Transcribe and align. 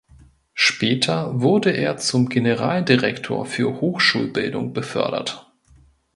Später 0.55 1.39
wurde 1.41 1.69
er 1.69 1.97
zum 1.97 2.27
Generaldirektor 2.27 3.45
für 3.45 3.81
Hochschulbildung 3.81 4.73
befördert. 4.73 5.51